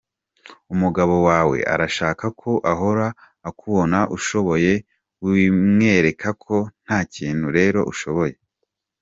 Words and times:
Umugabo 0.73 1.15
wawe 1.27 1.57
arashaka 1.73 2.25
ko 2.41 2.51
ahora 2.71 3.07
akubona 3.49 3.97
ushoboye, 4.17 4.73
wimwereka 5.25 6.29
ko 6.43 6.57
nta 6.85 6.99
kintu 7.13 7.47
rero 7.59 7.81
ushoboye. 7.93 8.35